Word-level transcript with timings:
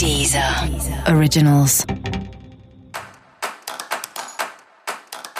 Deezer 0.00 0.42
Originals. 1.14 1.84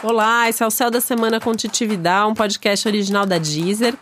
Olá, 0.03 0.51
esse 0.51 0.63
é 0.63 0.67
o 0.67 0.71
Céu 0.71 0.91
da 0.91 1.01
Semana 1.01 1.41
com 1.41 1.55
Titividade, 1.55 2.30
um 2.30 2.35
podcast 2.35 2.87
original 2.87 3.25
da 3.25 3.38
Deezer. 3.38 3.95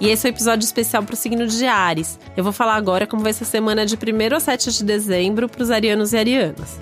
E 0.00 0.08
esse 0.08 0.24
é 0.24 0.30
o 0.30 0.32
um 0.32 0.36
episódio 0.36 0.64
especial 0.64 1.02
para 1.02 1.14
o 1.14 1.16
signo 1.16 1.48
de 1.48 1.66
Ares. 1.66 2.16
Eu 2.36 2.44
vou 2.44 2.52
falar 2.52 2.76
agora 2.76 3.08
como 3.08 3.24
vai 3.24 3.32
ser 3.32 3.42
a 3.42 3.48
semana 3.48 3.84
de 3.84 3.96
1 3.96 4.36
a 4.36 4.38
7 4.38 4.70
de 4.70 4.84
dezembro 4.84 5.48
para 5.48 5.64
os 5.64 5.72
arianos 5.72 6.12
e 6.12 6.16
arianas. 6.16 6.78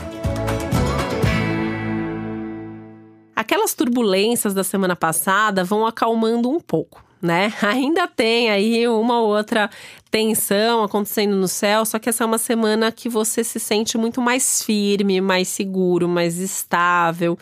Aquelas 3.35 3.73
turbulências 3.73 4.53
da 4.53 4.63
semana 4.63 4.95
passada 4.95 5.65
vão 5.65 5.87
acalmando 5.87 6.51
um 6.51 6.61
pouco 6.61 7.03
né? 7.23 7.53
Ainda 7.63 8.09
tem 8.09 8.51
aí 8.51 8.87
uma 8.89 9.21
ou 9.21 9.29
outra 9.29 9.71
tensão 10.11 10.83
acontecendo 10.83 11.37
no 11.37 11.49
céu, 11.49 11.87
só 11.87 11.99
que 11.99 12.09
essa 12.09 12.25
é 12.25 12.27
uma 12.27 12.39
semana 12.39 12.93
que 12.93 13.09
você 13.09 13.43
se 13.45 13.59
sente 13.59 13.97
muito 13.97 14.21
mais 14.21 14.63
firme, 14.63 15.21
mais 15.21 15.49
seguro, 15.49 16.09
mais 16.09 16.39
estável 16.39 17.39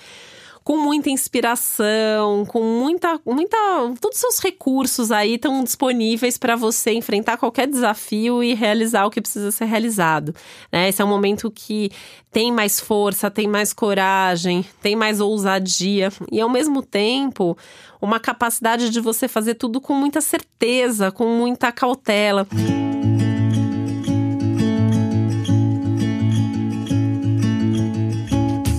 com 0.70 0.76
muita 0.76 1.10
inspiração, 1.10 2.46
com 2.46 2.62
muita, 2.62 3.20
muita, 3.26 3.56
todos 4.00 4.18
os 4.18 4.20
seus 4.20 4.38
recursos 4.38 5.10
aí 5.10 5.34
estão 5.34 5.64
disponíveis 5.64 6.38
para 6.38 6.54
você 6.54 6.92
enfrentar 6.92 7.38
qualquer 7.38 7.66
desafio 7.66 8.40
e 8.40 8.54
realizar 8.54 9.04
o 9.04 9.10
que 9.10 9.20
precisa 9.20 9.50
ser 9.50 9.64
realizado. 9.64 10.32
Né? 10.70 10.88
Esse 10.88 11.02
é 11.02 11.04
um 11.04 11.08
momento 11.08 11.50
que 11.50 11.90
tem 12.30 12.52
mais 12.52 12.78
força, 12.78 13.28
tem 13.28 13.48
mais 13.48 13.72
coragem, 13.72 14.64
tem 14.80 14.94
mais 14.94 15.20
ousadia 15.20 16.12
e 16.30 16.40
ao 16.40 16.48
mesmo 16.48 16.82
tempo 16.82 17.58
uma 18.00 18.20
capacidade 18.20 18.90
de 18.90 19.00
você 19.00 19.26
fazer 19.26 19.54
tudo 19.54 19.80
com 19.80 19.94
muita 19.94 20.20
certeza, 20.20 21.10
com 21.10 21.34
muita 21.34 21.72
cautela. 21.72 22.46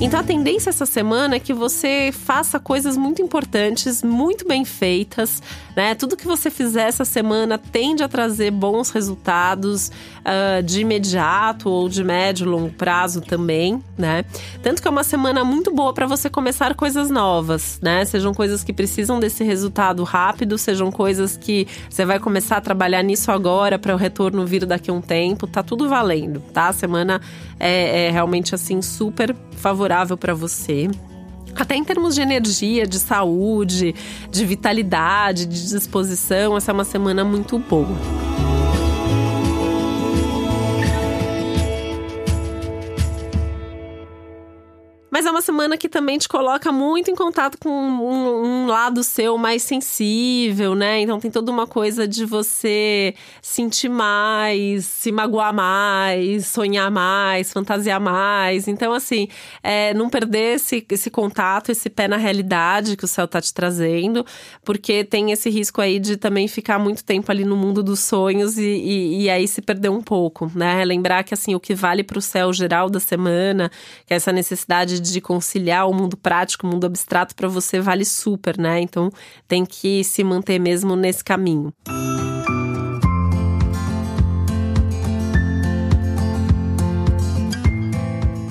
Então 0.03 0.19
a 0.19 0.23
tendência 0.23 0.71
essa 0.71 0.88
semana 0.88 1.35
é 1.35 1.39
que 1.39 1.53
você 1.53 2.11
faça 2.11 2.59
coisas 2.59 2.97
muito 2.97 3.21
importantes, 3.21 4.02
muito 4.02 4.47
bem 4.47 4.66
feitas, 4.66 5.44
né? 5.75 5.94
Tudo 5.94 6.17
que 6.17 6.25
você 6.25 6.49
fizer 6.49 6.88
essa 6.88 7.05
semana 7.05 7.55
tende 7.59 8.02
a 8.02 8.07
trazer 8.07 8.49
bons 8.49 8.89
resultados 8.89 9.91
uh, 10.22 10.63
de 10.63 10.81
imediato 10.81 11.69
ou 11.69 11.88
de 11.88 12.03
médio 12.03 12.47
e 12.47 12.49
longo 12.49 12.72
prazo 12.72 13.22
também, 13.22 13.79
né? 13.95 14.25
Tanto 14.63 14.81
que 14.81 14.88
é 14.88 14.91
uma 14.91 15.03
semana 15.03 15.44
muito 15.44 15.72
boa 15.72 15.94
para 15.94 16.07
você 16.07 16.31
começar 16.31 16.73
coisas 16.73 17.11
novas, 17.11 17.79
né? 17.79 18.03
Sejam 18.03 18.33
coisas 18.33 18.63
que 18.63 18.73
precisam 18.73 19.19
desse 19.19 19.44
resultado 19.44 20.03
rápido, 20.03 20.57
sejam 20.57 20.91
coisas 20.91 21.38
que 21.38 21.67
você 21.88 22.05
vai 22.05 22.19
começar 22.19 22.57
a 22.57 22.61
trabalhar 22.61 23.03
nisso 23.03 23.31
agora 23.31 23.77
para 23.77 23.94
o 23.94 23.97
retorno 23.97 24.47
vir 24.47 24.66
daqui 24.66 24.89
a 24.89 24.94
um 24.95 25.02
tempo, 25.02 25.45
tá 25.45 25.61
tudo 25.61 25.88
valendo, 25.88 26.41
tá? 26.52 26.69
A 26.69 26.73
semana 26.73 27.22
é, 27.59 28.07
é 28.07 28.09
realmente 28.09 28.55
assim 28.55 28.81
super 28.81 29.35
favorável 29.57 29.91
para 30.17 30.34
você. 30.34 30.89
Até 31.56 31.75
em 31.75 31.84
termos 31.84 32.16
de 32.16 32.22
energia, 32.22 32.88
de 32.88 32.97
saúde, 32.97 33.94
de 34.30 34.45
vitalidade, 34.45 35.45
de 35.45 35.70
disposição, 35.70 36.56
essa 36.56 36.72
é 36.72 36.73
uma 36.73 36.86
semana 36.86 37.25
muito 37.25 37.59
boa. 37.59 37.97
Mas 45.11 45.25
é 45.25 45.29
uma 45.29 45.41
semana 45.41 45.77
que 45.77 45.89
também 45.89 46.17
te 46.17 46.29
coloca 46.29 46.71
muito 46.71 47.11
em 47.11 47.15
contato 47.15 47.57
com 47.57 47.69
um, 47.69 48.45
um, 48.45 48.65
lado 48.65 49.03
seu 49.03 49.37
mais 49.37 49.61
sensível, 49.61 50.73
né? 50.73 51.01
Então 51.01 51.19
tem 51.19 51.29
toda 51.29 51.51
uma 51.51 51.67
coisa 51.67 52.07
de 52.07 52.23
você 52.23 53.13
sentir 53.41 53.89
mais, 53.89 54.85
se 54.85 55.11
magoar 55.11 55.53
mais, 55.53 56.47
sonhar 56.47 56.89
mais, 56.89 57.51
fantasiar 57.51 57.99
mais. 57.99 58.69
Então, 58.69 58.93
assim, 58.93 59.27
é, 59.61 59.93
não 59.93 60.09
perder 60.09 60.55
esse, 60.55 60.85
esse 60.89 61.09
contato, 61.09 61.73
esse 61.73 61.89
pé 61.89 62.07
na 62.07 62.16
realidade 62.16 62.95
que 62.95 63.03
o 63.03 63.07
céu 63.07 63.27
tá 63.27 63.41
te 63.41 63.53
trazendo, 63.53 64.25
porque 64.63 65.03
tem 65.03 65.33
esse 65.33 65.50
risco 65.50 65.81
aí 65.81 66.00
de 66.00 66.16
também 66.16 66.47
ficar 66.47 66.79
muito 66.79 67.03
tempo 67.03 67.29
ali 67.29 67.44
no 67.44 67.57
mundo 67.57 67.83
dos 67.83 68.00
sonhos 68.00 68.57
e, 68.57 68.63
e, 68.63 69.23
e 69.23 69.29
aí 69.29 69.45
se 69.45 69.61
perder 69.61 69.89
um 69.89 70.01
pouco, 70.01 70.50
né? 70.55 70.85
Lembrar 70.85 71.25
que, 71.25 71.33
assim, 71.33 71.53
o 71.53 71.59
que 71.59 71.75
vale 71.75 72.01
para 72.01 72.17
o 72.17 72.21
céu 72.21 72.53
geral 72.53 72.89
da 72.89 73.01
semana, 73.01 73.69
que 74.05 74.13
é 74.13 74.16
essa 74.16 74.31
necessidade 74.31 75.00
de 75.01 75.22
conciliar 75.22 75.88
o 75.89 75.94
mundo 75.94 76.16
prático, 76.17 76.67
o 76.67 76.69
mundo 76.69 76.85
abstrato 76.85 77.35
para 77.35 77.47
você 77.47 77.79
vale 77.79 78.06
super, 78.06 78.57
né? 78.57 78.79
Então 78.81 79.09
tem 79.47 79.66
que 79.66 80.03
se 80.03 80.23
manter 80.23 80.59
mesmo 80.59 80.95
nesse 80.95 81.23
caminho. 81.23 81.73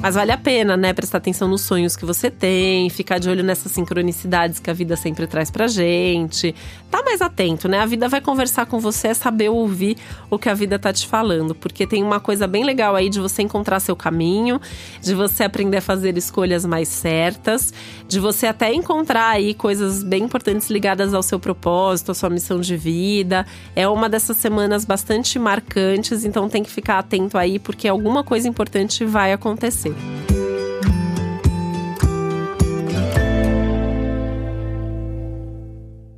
Mas 0.02 0.14
vale 0.14 0.32
a 0.32 0.38
pena, 0.38 0.78
né? 0.78 0.94
Prestar 0.94 1.18
atenção 1.18 1.46
nos 1.46 1.60
sonhos 1.60 1.94
que 1.94 2.06
você 2.06 2.30
tem, 2.30 2.88
ficar 2.88 3.18
de 3.18 3.28
olho 3.28 3.44
nessas 3.44 3.70
sincronicidades 3.72 4.58
que 4.58 4.70
a 4.70 4.72
vida 4.72 4.96
sempre 4.96 5.26
traz 5.26 5.50
pra 5.50 5.66
gente. 5.66 6.54
Tá 6.90 7.02
mais 7.02 7.20
atento, 7.20 7.68
né? 7.68 7.80
A 7.80 7.84
vida 7.84 8.08
vai 8.08 8.22
conversar 8.22 8.64
com 8.64 8.80
você, 8.80 9.08
é 9.08 9.14
saber 9.14 9.50
ouvir 9.50 9.98
o 10.30 10.38
que 10.38 10.48
a 10.48 10.54
vida 10.54 10.78
tá 10.78 10.90
te 10.90 11.06
falando. 11.06 11.54
Porque 11.54 11.86
tem 11.86 12.02
uma 12.02 12.18
coisa 12.18 12.46
bem 12.46 12.64
legal 12.64 12.96
aí 12.96 13.10
de 13.10 13.20
você 13.20 13.42
encontrar 13.42 13.78
seu 13.78 13.94
caminho, 13.94 14.58
de 15.02 15.14
você 15.14 15.44
aprender 15.44 15.76
a 15.76 15.82
fazer 15.82 16.16
escolhas 16.16 16.64
mais 16.64 16.88
certas, 16.88 17.70
de 18.08 18.18
você 18.18 18.46
até 18.46 18.72
encontrar 18.72 19.28
aí 19.28 19.52
coisas 19.52 20.02
bem 20.02 20.24
importantes 20.24 20.70
ligadas 20.70 21.12
ao 21.12 21.22
seu 21.22 21.38
propósito, 21.38 22.10
à 22.10 22.14
sua 22.14 22.30
missão 22.30 22.58
de 22.58 22.74
vida. 22.74 23.44
É 23.76 23.86
uma 23.86 24.08
dessas 24.08 24.38
semanas 24.38 24.86
bastante 24.86 25.38
marcantes, 25.38 26.24
então 26.24 26.48
tem 26.48 26.62
que 26.62 26.70
ficar 26.70 26.98
atento 26.98 27.36
aí, 27.36 27.58
porque 27.58 27.86
alguma 27.86 28.24
coisa 28.24 28.48
importante 28.48 29.04
vai 29.04 29.34
acontecer 29.34 29.89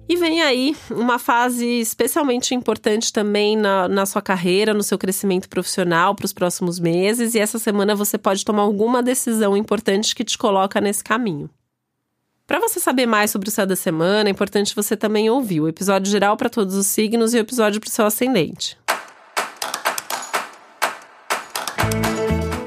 E 0.09 0.17
vem 0.17 0.43
aí 0.43 0.77
uma 0.91 1.19
fase 1.19 1.67
especialmente 1.81 2.55
importante 2.55 3.11
também 3.11 3.57
na, 3.57 3.89
na 3.89 4.05
sua 4.05 4.21
carreira, 4.21 4.75
no 4.75 4.83
seu 4.83 4.99
crescimento 4.99 5.49
profissional 5.49 6.15
para 6.15 6.27
os 6.27 6.35
próximos 6.35 6.79
meses. 6.79 7.35
E 7.35 7.39
essa 7.39 7.59
semana 7.59 7.95
você 7.95 8.19
pode 8.19 8.45
tomar 8.45 8.63
alguma 8.63 9.03
decisão 9.03 9.57
importante 9.57 10.15
que 10.15 10.23
te 10.23 10.37
coloca 10.37 10.83
nesse 10.83 11.03
caminho. 11.03 11.49
Para 12.47 12.61
você 12.61 12.79
saber 12.79 13.07
mais 13.07 13.31
sobre 13.31 13.49
o 13.49 13.51
céu 13.51 13.65
da 13.65 13.75
semana, 13.75 14.29
é 14.29 14.33
importante 14.33 14.77
você 14.77 14.95
também 14.95 15.31
ouvir 15.31 15.63
o 15.63 15.69
episódio 15.69 16.13
geral 16.13 16.37
para 16.37 16.51
todos 16.51 16.75
os 16.75 16.87
signos 16.87 17.33
e 17.33 17.39
o 17.39 17.41
episódio 17.41 17.81
para 17.81 17.89
o 17.89 17.91
seu 17.91 18.05
ascendente. 18.05 18.77